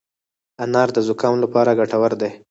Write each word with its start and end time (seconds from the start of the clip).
انار 0.63 0.89
د 0.95 0.97
زکام 1.07 1.35
لپاره 1.43 1.77
ګټور 1.79 2.11
دی. 2.21 2.31